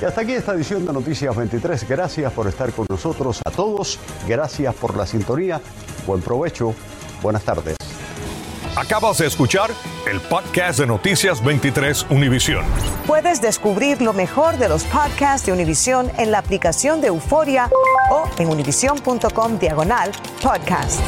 Y 0.00 0.04
hasta 0.04 0.20
aquí 0.20 0.30
esta 0.30 0.52
edición 0.52 0.86
de 0.86 0.92
Noticias 0.92 1.34
23. 1.34 1.88
Gracias 1.88 2.32
por 2.32 2.46
estar 2.46 2.72
con 2.72 2.86
nosotros 2.88 3.40
a 3.44 3.50
todos. 3.50 3.98
Gracias 4.28 4.72
por 4.76 4.96
la 4.96 5.04
sintonía. 5.08 5.60
Buen 6.06 6.22
provecho. 6.22 6.72
Buenas 7.20 7.42
tardes. 7.42 7.74
Acabas 8.76 9.18
de 9.18 9.26
escuchar 9.26 9.72
el 10.08 10.20
podcast 10.20 10.78
de 10.78 10.86
Noticias 10.86 11.44
23 11.44 12.06
Univisión. 12.10 12.64
Puedes 13.08 13.42
descubrir 13.42 14.00
lo 14.02 14.12
mejor 14.12 14.56
de 14.56 14.68
los 14.68 14.84
podcasts 14.84 15.44
de 15.44 15.52
Univisión 15.52 16.12
en 16.18 16.30
la 16.30 16.38
aplicación 16.38 17.00
de 17.00 17.08
Euforia 17.08 17.68
o 18.12 18.28
en 18.38 18.50
univision.com 18.50 19.58
diagonal 19.58 20.12
podcasts. 20.40 21.00